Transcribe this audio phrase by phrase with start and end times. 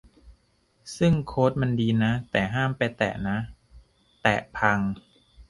[0.97, 3.37] ซึ่งโค้ดมันดีนะ แต่ห้ามไปแตะนะ
[4.21, 4.79] แตะพัง